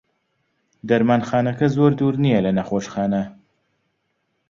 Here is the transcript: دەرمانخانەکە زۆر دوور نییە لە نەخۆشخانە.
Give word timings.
دەرمانخانەکە 0.87 1.67
زۆر 1.75 1.91
دوور 1.99 2.15
نییە 2.23 2.39
لە 2.45 2.51
نەخۆشخانە. 2.57 3.23